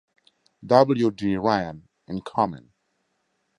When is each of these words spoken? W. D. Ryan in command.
W. 0.65 1.11
D. 1.11 1.37
Ryan 1.37 1.87
in 2.07 2.21
command. 2.21 2.71